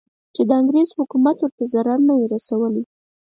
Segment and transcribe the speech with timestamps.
[0.35, 2.83] چې د انګریز حکومت ورته ضرر نه وي رسولی.